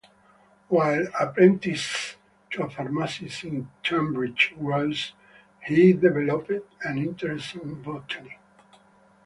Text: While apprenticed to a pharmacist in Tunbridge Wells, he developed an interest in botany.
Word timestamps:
While 0.67 1.09
apprenticed 1.19 2.15
to 2.49 2.63
a 2.63 2.69
pharmacist 2.71 3.43
in 3.43 3.69
Tunbridge 3.83 4.51
Wells, 4.57 5.13
he 5.67 5.93
developed 5.93 6.49
an 6.83 6.97
interest 6.97 7.53
in 7.53 7.83
botany. 7.83 8.39